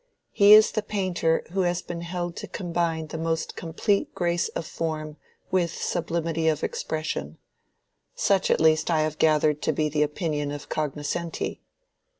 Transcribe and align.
He 0.31 0.53
is 0.53 0.71
the 0.71 0.81
painter 0.81 1.45
who 1.51 1.59
has 1.61 1.83
been 1.83 2.01
held 2.01 2.35
to 2.37 2.47
combine 2.47 3.05
the 3.05 3.19
most 3.19 3.55
complete 3.55 4.15
grace 4.15 4.47
of 4.47 4.65
form 4.65 5.17
with 5.51 5.69
sublimity 5.79 6.47
of 6.47 6.63
expression. 6.63 7.37
Such 8.15 8.49
at 8.49 8.59
least 8.59 8.89
I 8.89 9.01
have 9.01 9.19
gathered 9.19 9.61
to 9.61 9.71
be 9.71 9.89
the 9.89 10.01
opinion 10.01 10.49
of 10.49 10.69
cognoscenti." 10.69 11.61